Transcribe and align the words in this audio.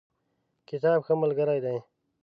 کتاب 0.69 0.99
ښه 1.05 1.13
ملګری 1.21 1.59
دی. 1.65 1.77